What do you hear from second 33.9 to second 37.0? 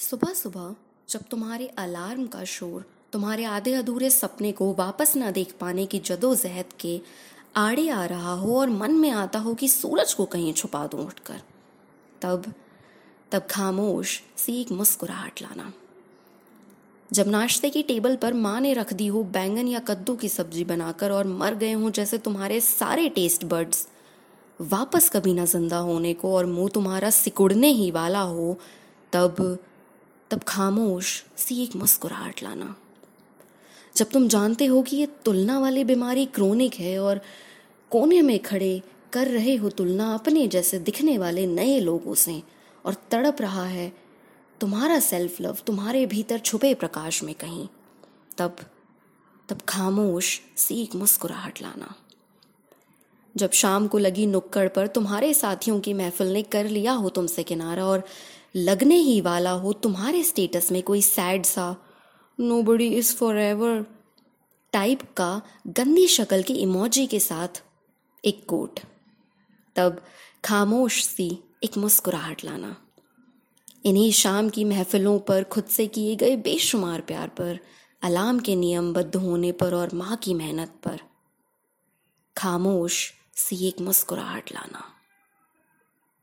जब तुम जानते हो कि ये तुलना वाली बीमारी क्रोनिक है